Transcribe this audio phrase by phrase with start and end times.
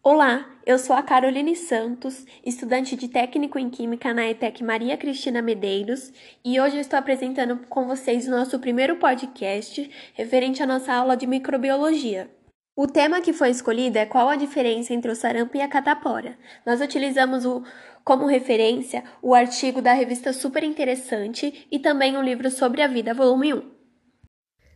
[0.00, 5.42] Olá, eu sou a Caroline Santos, estudante de técnico em Química na ETEC Maria Cristina
[5.42, 6.12] Medeiros,
[6.44, 11.16] e hoje eu estou apresentando com vocês o nosso primeiro podcast referente à nossa aula
[11.16, 12.30] de microbiologia.
[12.76, 16.38] O tema que foi escolhido é qual a diferença entre o sarampo e a catapora.
[16.64, 17.64] Nós utilizamos o,
[18.04, 23.12] como referência o artigo da revista Super Interessante e também o livro Sobre a Vida,
[23.12, 23.78] volume 1.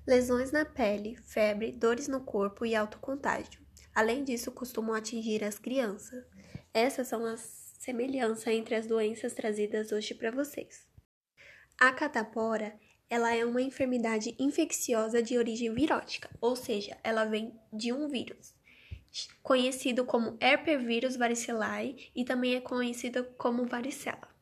[0.04, 3.61] Lesões na pele, febre, dores no corpo e alto contágio.
[3.95, 6.25] Além disso, costumam atingir as crianças.
[6.72, 7.40] Essas são as
[7.79, 10.86] semelhanças entre as doenças trazidas hoje para vocês.
[11.79, 12.79] A catapora,
[13.11, 18.54] ela é uma enfermidade infecciosa de origem virótica, ou seja, ela vem de um vírus,
[19.43, 24.32] conhecido como herpesvírus varicelae e também é conhecido como varicela.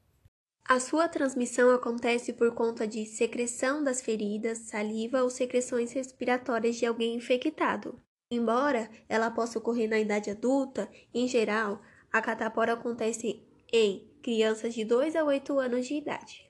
[0.64, 6.86] A sua transmissão acontece por conta de secreção das feridas, saliva ou secreções respiratórias de
[6.86, 8.00] alguém infectado.
[8.30, 14.84] Embora ela possa ocorrer na idade adulta, em geral, a catapora acontece em crianças de
[14.84, 16.48] 2 a 8 anos de idade.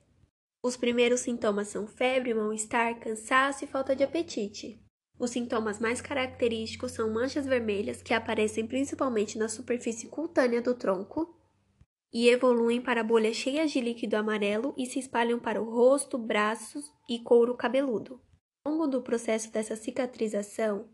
[0.63, 4.79] Os primeiros sintomas são febre, mal-estar, cansaço e falta de apetite.
[5.19, 11.35] Os sintomas mais característicos são manchas vermelhas, que aparecem principalmente na superfície cutânea do tronco
[12.13, 16.93] e evoluem para bolhas cheias de líquido amarelo e se espalham para o rosto, braços
[17.09, 18.21] e couro cabeludo.
[18.65, 20.89] Ao longo do processo dessa cicatrização,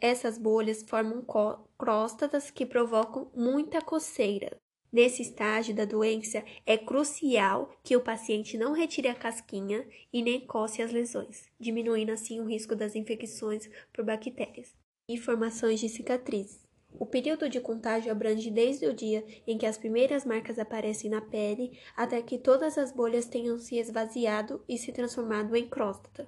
[0.00, 1.24] essas bolhas formam
[1.76, 4.56] cróstatas que provocam muita coceira.
[4.92, 10.40] Nesse estágio da doença, é crucial que o paciente não retire a casquinha e nem
[10.46, 14.74] coce as lesões, diminuindo assim o risco das infecções por bactérias.
[15.08, 16.64] Informações de cicatrizes.
[16.98, 21.20] O período de contágio abrange desde o dia em que as primeiras marcas aparecem na
[21.20, 26.26] pele até que todas as bolhas tenham se esvaziado e se transformado em próstata.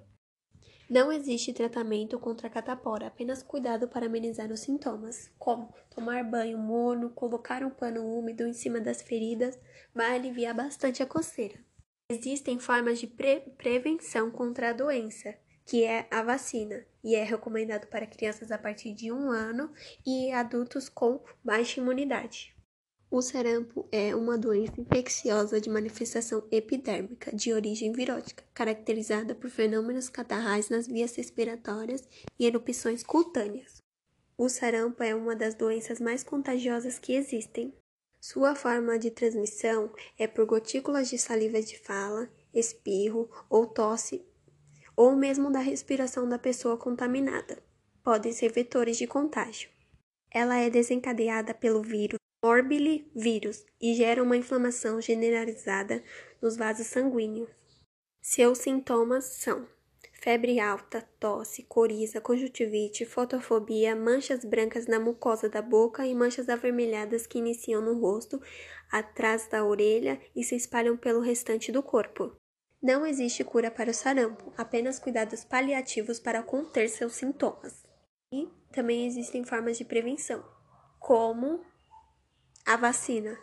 [0.89, 6.57] Não existe tratamento contra a catapora, apenas cuidado para amenizar os sintomas, como tomar banho
[6.57, 9.59] morno, colocar um pano úmido em cima das feridas,
[9.95, 11.59] vai aliviar bastante a coceira.
[12.11, 15.35] Existem formas de pre prevenção contra a doença,
[15.67, 19.71] que é a vacina, e é recomendado para crianças a partir de um ano
[20.07, 22.58] e adultos com baixa imunidade.
[23.11, 30.11] O sarampo é uma doença infecciosa de manifestação epidérmica de origem virótica, caracterizada por fenômenos
[30.11, 32.07] catarrais nas vias respiratórias
[32.39, 33.83] e erupções cutâneas.
[34.37, 37.73] O sarampo é uma das doenças mais contagiosas que existem.
[38.21, 44.23] Sua forma de transmissão é por gotículas de saliva de fala, espirro ou tosse,
[44.95, 47.63] ou mesmo da respiração da pessoa contaminada.
[48.05, 49.71] Podem ser vetores de contágio.
[50.31, 56.03] Ela é desencadeada pelo vírus morbilivírus e gera uma inflamação generalizada
[56.41, 57.51] nos vasos sanguíneos.
[58.21, 59.67] Seus sintomas são
[60.21, 67.27] febre alta, tosse, coriza, conjuntivite, fotofobia, manchas brancas na mucosa da boca e manchas avermelhadas
[67.27, 68.41] que iniciam no rosto,
[68.91, 72.37] atrás da orelha e se espalham pelo restante do corpo.
[72.83, 77.85] Não existe cura para o sarampo, apenas cuidados paliativos para conter seus sintomas.
[78.33, 80.45] E também existem formas de prevenção,
[81.01, 81.65] como
[82.69, 83.37] a vacina.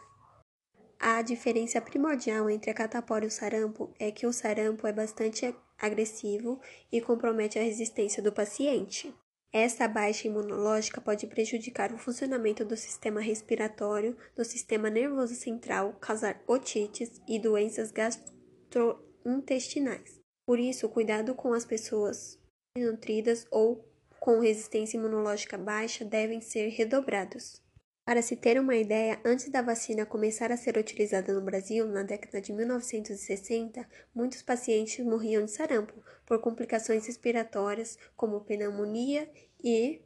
[0.99, 5.51] A diferença primordial entre a catapora e o sarampo é que o sarampo é bastante
[5.79, 9.11] agressivo e compromete a resistência do paciente.
[9.51, 16.39] Essa baixa imunológica pode prejudicar o funcionamento do sistema respiratório, do sistema nervoso central, causar
[16.45, 20.19] otites e doenças gastrointestinais.
[20.45, 22.39] Por isso, cuidado com as pessoas
[22.77, 23.83] nutridas ou
[24.19, 27.64] com resistência imunológica baixa devem ser redobrados.
[28.05, 32.03] Para se ter uma ideia, antes da vacina começar a ser utilizada no Brasil, na
[32.03, 33.83] década de 1960,
[34.13, 35.91] muitos pacientes morriam de sarampo
[36.23, 39.27] por complicações respiratórias, como pneumonia
[39.63, 40.03] e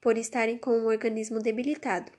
[0.00, 2.10] por estarem com o organismo debilitado.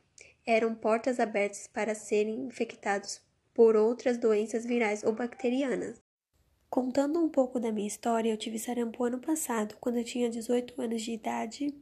[0.45, 3.19] Eram portas abertas para serem infectados
[3.51, 5.99] por outras doenças virais ou bacterianas.
[6.69, 10.79] Contando um pouco da minha história, eu tive sarampo ano passado, quando eu tinha 18
[10.79, 11.73] anos de idade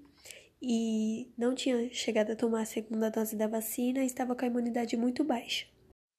[0.65, 4.47] e não tinha chegado a tomar a segunda dose da vacina e estava com a
[4.47, 5.67] imunidade muito baixa.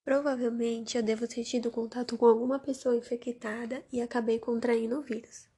[0.03, 5.49] Provavelmente eu devo ter tido contato com alguma pessoa infectada e acabei contraindo o vírus.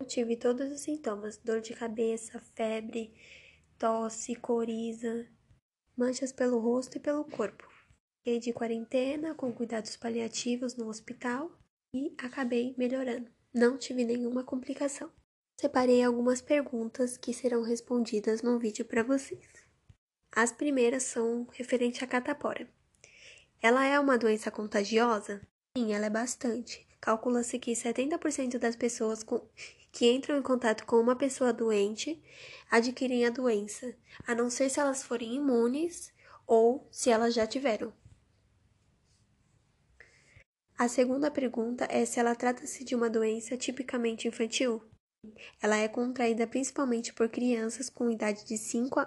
[0.00, 3.12] Eu tive todos os sintomas: dor de cabeça, febre,
[3.76, 5.26] tosse, coriza,
[5.96, 7.68] manchas pelo rosto e pelo corpo.
[8.18, 11.50] Fiquei de quarentena com cuidados paliativos no hospital
[11.92, 13.28] e acabei melhorando.
[13.52, 15.10] Não tive nenhuma complicação.
[15.60, 19.44] Separei algumas perguntas que serão respondidas no vídeo para vocês.
[20.30, 22.70] As primeiras são referente à catapora.
[23.60, 25.42] Ela é uma doença contagiosa?
[25.76, 26.86] Sim, ela é bastante.
[27.00, 29.44] Calcula-se que 70% das pessoas com
[29.90, 32.22] que entram em contato com uma pessoa doente
[32.70, 33.96] adquirem a doença,
[34.28, 36.12] a não ser se elas forem imunes
[36.46, 37.92] ou se elas já tiveram.
[40.78, 44.87] A segunda pergunta é se ela trata-se de uma doença tipicamente infantil.
[45.60, 49.04] Ela é contraída principalmente por crianças com idade de 5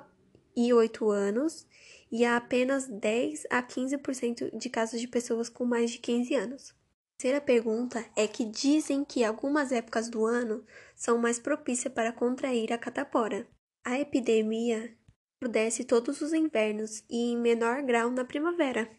[0.55, 1.65] e 8 anos
[2.11, 6.69] e há apenas 10 a 15% de casos de pessoas com mais de 15 anos.
[6.71, 10.65] A terceira pergunta é que dizem que algumas épocas do ano
[10.95, 13.47] são mais propícias para contrair a catapora.
[13.83, 14.95] A epidemia
[15.39, 18.89] acontece todos os invernos e em menor grau na primavera.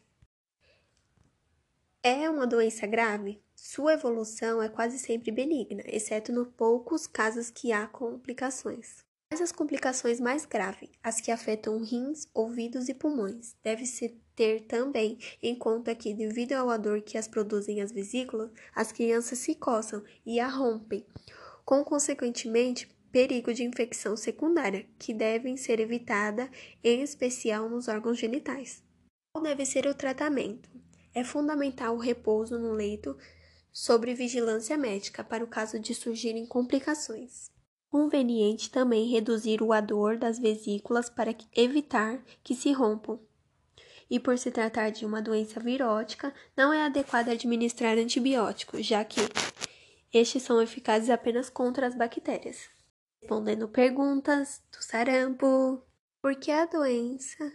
[2.04, 3.40] É uma doença grave?
[3.54, 9.04] Sua evolução é quase sempre benigna, exceto nos poucos casos que há complicações.
[9.30, 15.16] Mas as complicações mais graves, as que afetam rins, ouvidos e pulmões, deve-se ter também
[15.40, 20.02] em conta que, devido ao odor que as produzem as vesículas, as crianças se coçam
[20.26, 21.06] e a rompem,
[21.64, 26.50] com consequentemente perigo de infecção secundária, que devem ser evitada,
[26.82, 28.82] em especial nos órgãos genitais.
[29.32, 30.71] Qual deve ser o tratamento?
[31.14, 33.16] É fundamental o repouso no leito
[33.72, 37.50] sobre vigilância médica para o caso de surgirem complicações.
[37.90, 43.20] Conveniente também reduzir o ador das vesículas para evitar que se rompam.
[44.08, 49.20] E por se tratar de uma doença virótica, não é adequado administrar antibióticos, já que
[50.12, 52.68] estes são eficazes apenas contra as bactérias.
[53.20, 55.82] Respondendo perguntas do sarampo:
[56.20, 57.52] por que a doença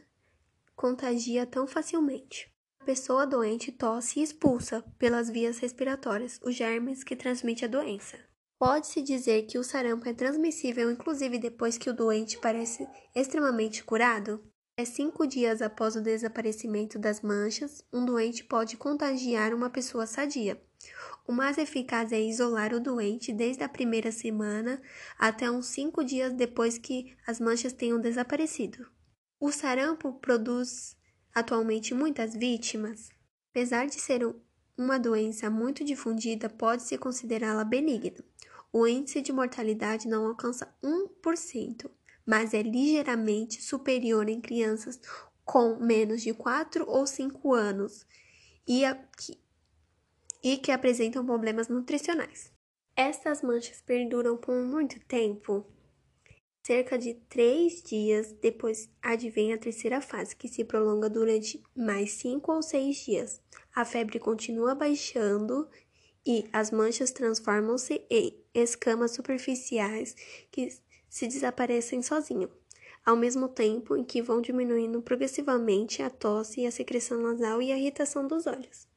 [0.76, 2.52] contagia tão facilmente?
[2.88, 8.18] Pessoa doente tosse e expulsa, pelas vias respiratórias, os germes que transmitem a doença.
[8.58, 14.42] Pode-se dizer que o sarampo é transmissível inclusive depois que o doente parece extremamente curado?
[14.80, 20.58] É cinco dias após o desaparecimento das manchas, um doente pode contagiar uma pessoa sadia.
[21.28, 24.82] O mais eficaz é isolar o doente desde a primeira semana
[25.20, 28.90] até uns cinco dias depois que as manchas tenham desaparecido.
[29.42, 30.97] O sarampo produz
[31.34, 33.10] atualmente muitas vítimas,
[33.52, 34.22] apesar de ser
[34.78, 38.24] uma doença muito difundida, pode-se considerá-la benigna.
[38.72, 41.90] O índice de mortalidade não alcança 1%,
[42.26, 45.00] mas é ligeiramente superior em crianças
[45.44, 48.06] com menos de 4 ou 5 anos
[48.68, 49.40] e, a, que,
[50.44, 52.52] e que apresentam problemas nutricionais.
[52.96, 55.66] Estas manchas perduram por muito tempo
[56.68, 62.52] Cerca de três dias depois advém a terceira fase, que se prolonga durante mais cinco
[62.52, 63.42] ou seis dias.
[63.74, 65.66] A febre continua baixando
[66.26, 70.14] e as manchas transformam-se em escamas superficiais
[70.52, 70.68] que
[71.08, 72.52] se desaparecem sozinho,
[73.06, 77.78] ao mesmo tempo em que vão diminuindo progressivamente a tosse, a secreção nasal e a
[77.78, 78.90] irritação dos olhos.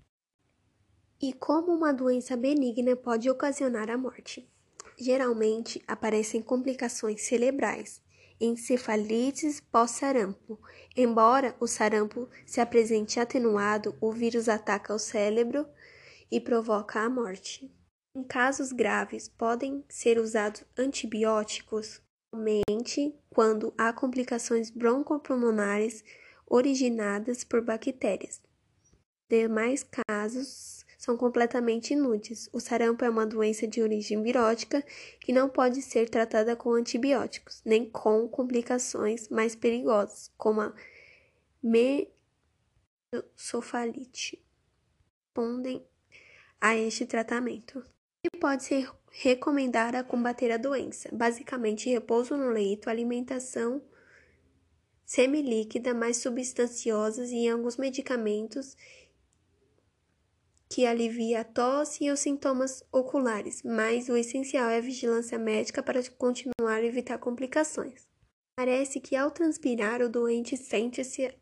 [1.23, 4.51] E como uma doença benigna pode ocasionar a morte?
[5.01, 8.03] Geralmente aparecem complicações cerebrais,
[8.39, 10.61] encefalites pós-sarampo.
[10.95, 15.67] Embora o sarampo se apresente atenuado, o vírus ataca o cérebro
[16.31, 17.75] e provoca a morte.
[18.15, 22.03] Em casos graves, podem ser usados antibióticos
[22.35, 26.05] somente quando há complicações broncopulmonares
[26.47, 28.43] originadas por bactérias.
[29.31, 32.51] Demais casos são completamente inúteis.
[32.53, 34.85] O sarampo é uma doença de origem virótica
[35.19, 40.75] que não pode ser tratada com antibióticos, nem com complicações mais perigosas, como a
[43.15, 44.45] mesofalite.
[45.25, 45.83] Respondem
[46.61, 47.83] a este tratamento.
[48.23, 53.81] E pode ser recomendar a combater a doença, basicamente repouso no leito, alimentação
[55.07, 58.77] semilíquida mais substanciosas e alguns medicamentos
[60.73, 65.83] que alivia a tosse e os sintomas oculares, mas o essencial é a vigilância médica
[65.83, 68.09] para continuar a evitar complicações.
[68.57, 71.35] Parece que ao transpirar o doente sente-se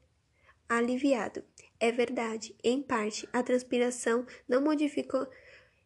[0.66, 1.44] aliviado.
[1.78, 5.28] É verdade, em parte, a transpiração não modificou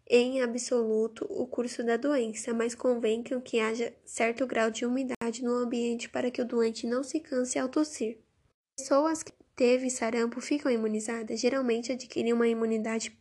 [0.09, 5.55] em absoluto o curso da doença, mas convém que haja certo grau de umidade no
[5.55, 8.19] ambiente para que o doente não se canse ao tossir.
[8.77, 13.19] Pessoas que teve sarampo ficam imunizadas geralmente adquirem uma imunidade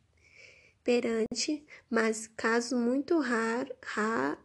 [0.84, 4.44] perante, mas casos muito rar, rar,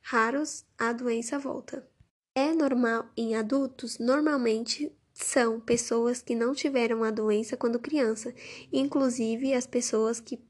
[0.00, 1.88] raros, a doença volta.
[2.34, 8.32] É normal em adultos, normalmente são pessoas que não tiveram a doença quando criança,
[8.72, 10.40] inclusive as pessoas que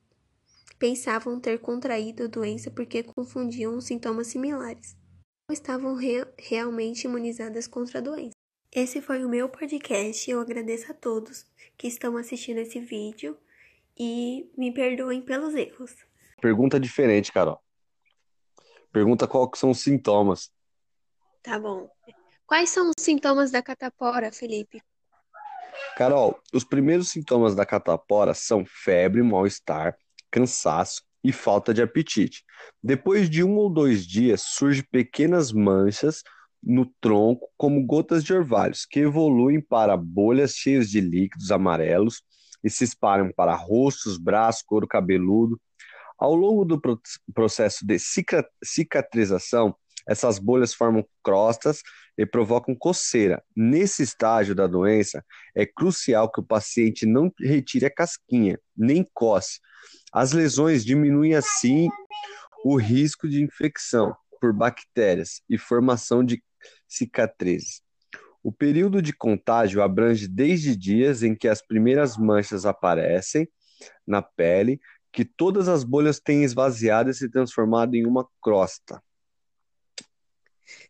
[0.78, 4.96] pensavam ter contraído a doença porque confundiam sintomas similares.
[5.48, 8.36] Não estavam re realmente imunizadas contra a doença.
[8.70, 10.30] Esse foi o meu podcast.
[10.30, 13.36] Eu agradeço a todos que estão assistindo esse vídeo
[13.98, 15.94] e me perdoem pelos erros.
[16.40, 17.60] Pergunta diferente, Carol.
[18.92, 20.50] Pergunta qual que são os sintomas.
[21.42, 21.88] Tá bom.
[22.46, 24.82] Quais são os sintomas da catapora, Felipe?
[25.96, 29.96] Carol, os primeiros sintomas da catapora são febre, mal-estar,
[30.30, 32.44] cansaço e falta de apetite.
[32.82, 36.22] Depois de um ou dois dias, surgem pequenas manchas
[36.62, 42.22] no tronco, como gotas de orvalhos, que evoluem para bolhas cheias de líquidos amarelos
[42.62, 45.60] e se espalham para rostos, braços, couro cabeludo.
[46.18, 46.80] Ao longo do
[47.32, 47.96] processo de
[48.62, 49.74] cicatrização,
[50.06, 51.82] essas bolhas formam crostas
[52.16, 53.42] e provocam coceira.
[53.54, 55.24] Nesse estágio da doença,
[55.54, 59.60] é crucial que o paciente não retire a casquinha, nem coce.
[60.12, 61.88] As lesões diminuem assim
[62.64, 66.42] o risco de infecção por bactérias e formação de
[66.88, 67.82] cicatrizes.
[68.42, 73.48] O período de contágio abrange desde dias em que as primeiras manchas aparecem
[74.06, 74.80] na pele,
[75.12, 79.02] que todas as bolhas têm esvaziado e se transformado em uma crosta.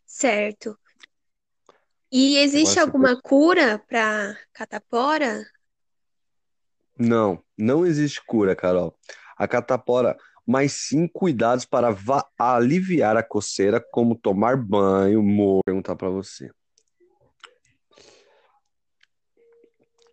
[0.05, 0.77] Certo.
[2.11, 3.21] E existe alguma pode...
[3.21, 5.45] cura para catapora?
[6.97, 8.97] Não, não existe cura, Carol.
[9.37, 11.95] A catapora, mas sim cuidados para
[12.37, 15.61] aliviar a coceira, como tomar banho, morrer.
[15.65, 16.51] Perguntar para você.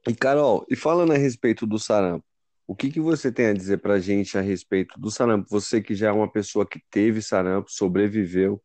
[0.08, 2.24] E Carol, e falando a respeito do sarampo,
[2.66, 5.48] o que, que você tem a dizer para a gente a respeito do sarampo?
[5.50, 8.62] Você que já é uma pessoa que teve sarampo, sobreviveu.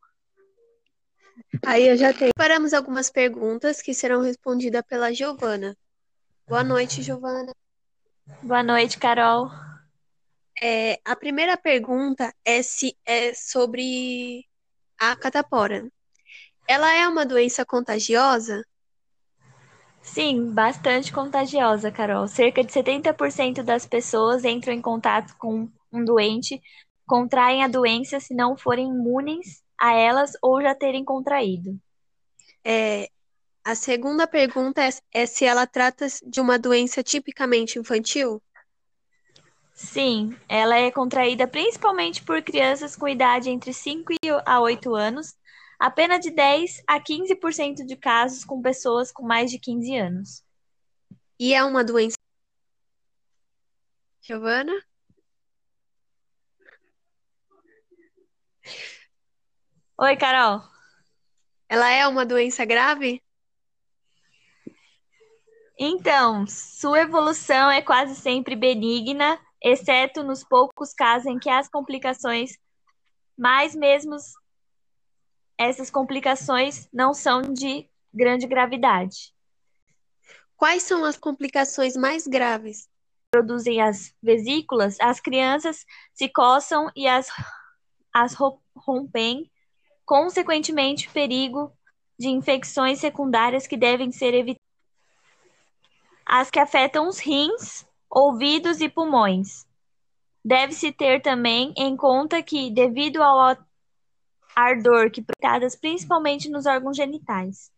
[1.64, 2.32] Aí eu já tenho.
[2.36, 5.76] Paramos algumas perguntas que serão respondidas pela Giovana.
[6.48, 7.52] Boa noite, Giovana.
[8.42, 9.50] Boa noite, Carol.
[10.60, 14.44] É, a primeira pergunta é se é sobre
[14.98, 15.88] a catapora.
[16.68, 18.64] Ela é uma doença contagiosa?
[20.02, 22.26] Sim, bastante contagiosa, Carol.
[22.26, 26.60] Cerca de 70% das pessoas entram em contato com um doente,
[27.06, 31.78] contraem a doença se não forem imunes a elas ou já terem contraído.
[32.64, 33.08] É,
[33.64, 38.42] a segunda pergunta é, é se ela trata de uma doença tipicamente infantil?
[39.74, 44.12] Sim, ela é contraída principalmente por crianças com idade entre 5
[44.44, 45.34] a 8 anos,
[45.82, 50.44] apenas de 10 a 15% de casos com pessoas com mais de 15 anos.
[51.40, 52.16] E é uma doença.
[54.20, 54.72] Giovana?
[59.98, 60.62] Oi, Carol.
[61.68, 63.20] Ela é uma doença grave?
[65.76, 72.56] Então, sua evolução é quase sempre benigna, exceto nos poucos casos em que as complicações,
[73.36, 74.16] mais mesmo
[75.58, 79.32] essas complicações não são de grande gravidade.
[80.56, 82.88] Quais são as complicações mais graves?
[83.30, 87.28] Produzem as vesículas, as crianças se coçam e as,
[88.12, 88.34] as
[88.76, 89.50] rompem,
[90.04, 91.72] consequentemente, perigo
[92.18, 94.62] de infecções secundárias que devem ser evitadas.
[96.24, 99.66] As que afetam os rins, ouvidos e pulmões.
[100.44, 103.40] Deve-se ter também em conta que, devido ao
[104.54, 107.70] ardor que projetadas principalmente nos órgãos genitais.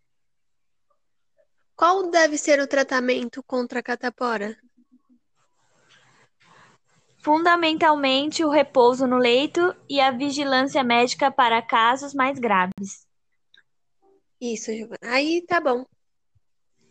[1.77, 4.57] Qual deve ser o tratamento contra a catapora?
[7.19, 13.07] Fundamentalmente o repouso no leito e a vigilância médica para casos mais graves.
[14.41, 14.99] Isso, Giovana.
[15.03, 15.87] Aí tá bom.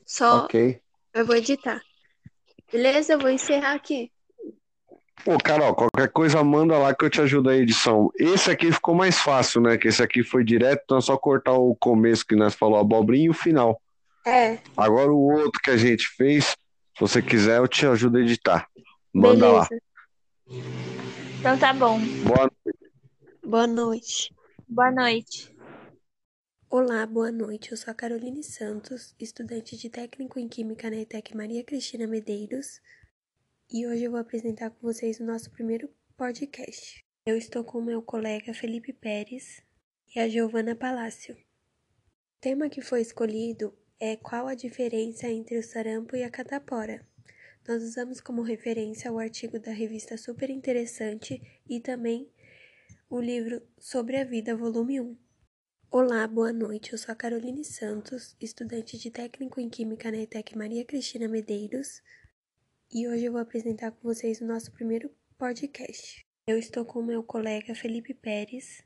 [0.06, 0.82] Só Ok.
[1.14, 1.82] eu vou editar.
[2.72, 3.14] Beleza?
[3.14, 4.12] Eu vou encerrar aqui.
[5.24, 8.12] Pô, Carol, qualquer coisa manda lá que eu te ajudo a edição.
[8.20, 9.78] Esse aqui ficou mais fácil, né?
[9.78, 13.28] Que esse aqui foi direto, então é só cortar o começo que nós falou abobrinha
[13.28, 13.82] e o final.
[14.26, 14.60] É.
[14.76, 18.68] Agora o outro que a gente fez, se você quiser, eu te ajudo a editar.
[19.14, 19.54] Manda Beleza.
[19.54, 19.68] lá.
[21.40, 22.00] Então tá bom.
[22.00, 22.80] Boa noite.
[23.46, 24.36] Boa noite.
[24.68, 25.56] Boa noite.
[26.70, 27.72] Olá, boa noite.
[27.72, 32.82] Eu sou a Caroline Santos, estudante de técnico em Química na ETEC Maria Cristina Medeiros,
[33.74, 37.04] e hoje eu vou apresentar com vocês o nosso primeiro podcast.
[37.26, 39.64] Eu estou com meu colega Felipe Pérez
[40.16, 41.34] e a Giovana Palácio.
[41.34, 47.04] O tema que foi escolhido é qual a diferença entre o sarampo e a catapora.
[47.68, 52.30] Nós usamos como referência o artigo da revista Super Interessante e também
[53.10, 55.18] o livro Sobre a Vida, volume 1.
[55.90, 56.92] Olá, boa noite.
[56.92, 62.04] Eu sou a Caroline Santos, estudante de técnico em Química na ETEC Maria Cristina Medeiros,
[62.96, 66.24] e hoje eu vou apresentar com vocês o nosso primeiro podcast.
[66.46, 68.84] Eu estou com o meu colega Felipe Pérez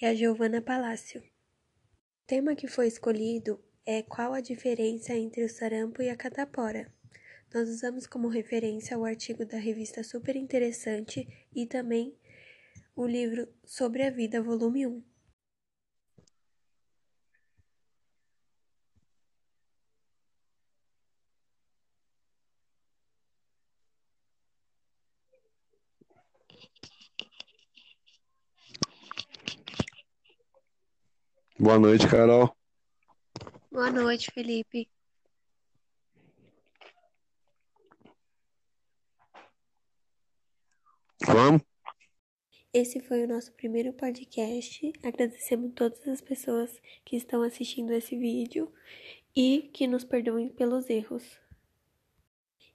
[0.00, 1.20] e a Giovana Palácio.
[1.20, 6.92] O tema que foi escolhido é qual a diferença entre o sarampo e a catapora.
[7.52, 12.16] Nós usamos como referência o artigo da revista Super Interessante e também
[12.94, 15.07] o livro Sobre a Vida, volume 1.
[31.60, 32.56] Boa noite, Carol.
[33.72, 34.88] Boa noite, Felipe.
[41.26, 41.62] Vamos?
[42.72, 44.92] Esse foi o nosso primeiro podcast.
[45.02, 48.72] Agradecemos todas as pessoas que estão assistindo esse vídeo
[49.34, 51.40] e que nos perdoem pelos erros.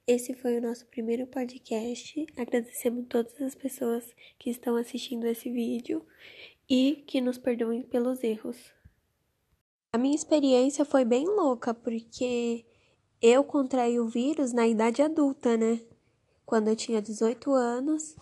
[0.06, 2.26] Esse foi o nosso primeiro podcast.
[2.36, 6.06] Agradecemos todas as pessoas que estão assistindo esse vídeo
[6.68, 8.56] e que nos perdoem pelos erros.
[9.92, 12.64] A minha experiência foi bem louca, porque
[13.22, 15.80] eu contraí o vírus na idade adulta, né?
[16.44, 18.16] Quando eu tinha 18 anos.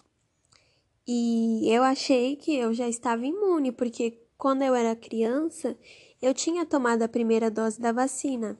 [1.06, 5.76] E eu achei que eu já estava imune, porque quando eu era criança,
[6.20, 8.58] eu tinha tomado a primeira dose da vacina.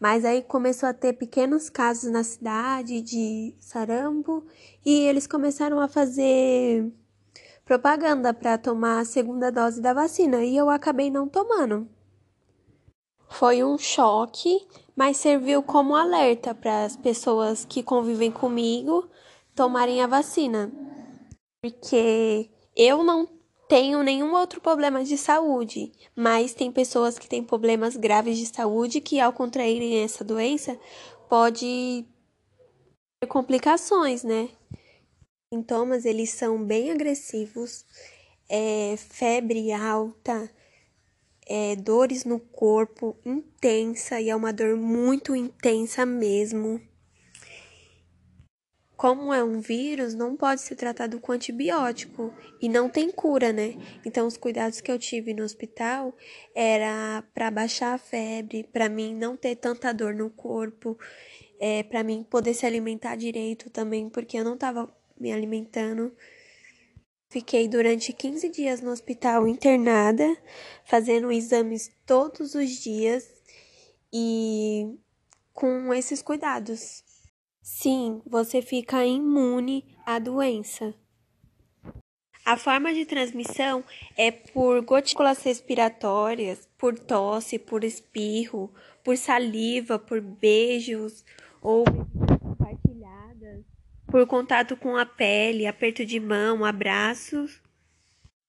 [0.00, 4.44] Mas aí começou a ter pequenos casos na cidade de sarampo
[4.84, 6.92] e eles começaram a fazer
[7.64, 11.88] propaganda para tomar a segunda dose da vacina e eu acabei não tomando.
[13.28, 19.08] Foi um choque, mas serviu como alerta para as pessoas que convivem comigo
[19.54, 20.70] tomarem a vacina
[21.62, 23.28] porque eu não
[23.68, 29.00] tenho nenhum outro problema de saúde, mas tem pessoas que têm problemas graves de saúde
[29.00, 30.76] que, ao contraírem essa doença,
[31.28, 32.04] pode
[33.20, 34.48] ter complicações, né?
[35.52, 37.84] Sintomas eles são bem agressivos,
[38.48, 40.50] é, febre alta,
[41.46, 46.80] é, dores no corpo intensa e é uma dor muito intensa mesmo
[48.96, 53.74] como é um vírus, não pode ser tratado com antibiótico e não tem cura, né?
[54.06, 56.16] Então, os cuidados que eu tive no hospital
[56.54, 60.96] era para baixar a febre, para mim não ter tanta dor no corpo,
[61.58, 64.88] é, para mim poder se alimentar direito também, porque eu não estava
[65.22, 66.12] me alimentando.
[67.30, 70.36] Fiquei durante 15 dias no hospital internada,
[70.84, 73.26] fazendo exames todos os dias
[74.12, 74.98] e
[75.54, 77.04] com esses cuidados.
[77.62, 80.92] Sim, você fica imune à doença.
[82.44, 83.84] A forma de transmissão
[84.16, 91.24] é por gotículas respiratórias, por tosse, por espirro, por saliva, por beijos
[91.62, 91.84] ou
[94.12, 97.62] por contato com a pele, aperto de mão, abraços,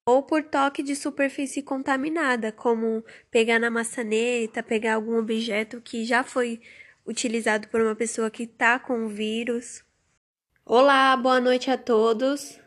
[0.06, 6.22] ou por toque de superfície contaminada, como pegar na maçaneta, pegar algum objeto que já
[6.22, 6.62] foi
[7.08, 9.86] utilizado por uma pessoa que está com o vírus.
[10.66, 12.60] Olá, boa noite a todos.